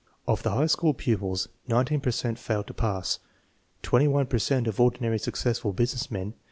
Of 0.27 0.41
the 0.41 0.49
high 0.49 0.65
school 0.65 0.95
pupils 0.95 1.47
19 1.67 2.01
per 2.01 2.09
cent 2.09 2.39
failed 2.39 2.65
to 2.65 2.73
pass, 2.73 3.19
21 3.83 4.25
per 4.25 4.39
cent 4.39 4.65
of 4.65 4.79
ordinarily 4.79 5.19
successful 5.19 5.73
business 5.73 6.09
men 6.09 6.33